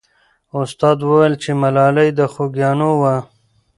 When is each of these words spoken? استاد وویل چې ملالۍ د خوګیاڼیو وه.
استاد 0.61 0.97
وویل 1.03 1.33
چې 1.43 1.49
ملالۍ 1.61 2.09
د 2.13 2.21
خوګیاڼیو 2.33 2.91
وه. 3.01 3.15